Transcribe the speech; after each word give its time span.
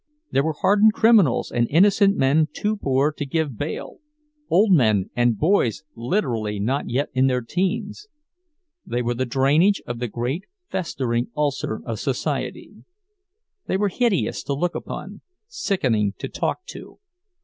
There 0.31 0.43
were 0.43 0.55
hardened 0.59 0.93
criminals 0.93 1.51
and 1.51 1.67
innocent 1.69 2.17
men 2.17 2.47
too 2.51 2.75
poor 2.75 3.11
to 3.11 3.23
give 3.23 3.55
bail; 3.55 3.99
old 4.49 4.71
men, 4.71 5.11
and 5.15 5.37
boys 5.37 5.83
literally 5.93 6.59
not 6.59 6.89
yet 6.89 7.09
in 7.13 7.27
their 7.27 7.41
teens. 7.41 8.07
They 8.83 9.03
were 9.03 9.13
the 9.13 9.27
drainage 9.27 9.79
of 9.85 9.99
the 9.99 10.07
great 10.07 10.45
festering 10.71 11.29
ulcer 11.37 11.83
of 11.85 11.99
society; 11.99 12.73
they 13.67 13.77
were 13.77 13.89
hideous 13.89 14.41
to 14.45 14.53
look 14.55 14.73
upon, 14.73 15.21
sickening 15.47 16.15
to 16.17 16.27
talk 16.27 16.65
to. 16.69 16.97